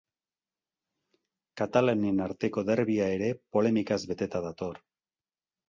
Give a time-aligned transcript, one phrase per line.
[1.61, 4.85] Katalanen arteko derbia ere polemikaz beteta dator.